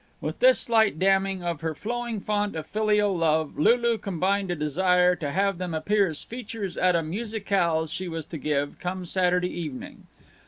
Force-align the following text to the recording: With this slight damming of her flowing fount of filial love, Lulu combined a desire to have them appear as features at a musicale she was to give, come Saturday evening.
With 0.19 0.39
this 0.39 0.57
slight 0.59 0.97
damming 0.97 1.43
of 1.43 1.61
her 1.61 1.75
flowing 1.75 2.21
fount 2.21 2.55
of 2.55 2.65
filial 2.65 3.15
love, 3.15 3.59
Lulu 3.59 3.99
combined 3.99 4.49
a 4.49 4.55
desire 4.55 5.15
to 5.17 5.29
have 5.29 5.59
them 5.59 5.75
appear 5.75 6.07
as 6.07 6.23
features 6.23 6.75
at 6.75 6.95
a 6.95 7.03
musicale 7.03 7.85
she 7.85 8.07
was 8.07 8.25
to 8.25 8.39
give, 8.39 8.79
come 8.79 9.05
Saturday 9.05 9.51
evening. 9.53 10.07